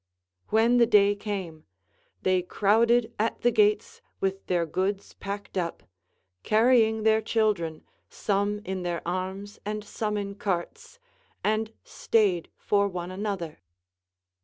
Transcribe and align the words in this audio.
When 0.47 0.77
the 0.77 0.87
day 0.87 1.13
came, 1.13 1.65
they 2.23 2.41
crowded 2.41 3.13
at 3.19 3.41
the 3.41 3.51
gates 3.51 4.01
with 4.19 4.47
their 4.47 4.65
goods 4.65 5.13
packed 5.13 5.59
up, 5.59 5.83
carrying 6.41 7.03
their 7.03 7.21
children, 7.21 7.83
some 8.09 8.61
in 8.65 8.81
their 8.81 9.07
arms 9.07 9.59
and 9.63 9.83
some 9.83 10.17
in 10.17 10.33
carts, 10.33 10.97
and 11.43 11.71
stayed 11.83 12.45
CONCERNING 12.45 12.47
THE 12.47 12.49
VIRTUES 12.49 12.49
OF 12.49 12.49
WOMEN. 12.49 12.49
359 12.49 12.67
for 12.79 12.87
one 12.87 13.11
another. 13.11 13.59